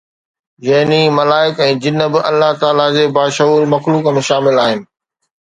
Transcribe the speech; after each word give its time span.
يعني 0.69 1.01
ملائڪ 1.17 1.61
۽ 1.65 1.67
جن 1.83 2.01
به 2.15 2.23
الله 2.31 2.49
تعاليٰ 2.65 2.89
جي 2.97 3.05
باشعور 3.19 3.69
مخلوق 3.77 4.11
۾ 4.19 4.27
شامل 4.33 4.61
آهن 4.65 4.85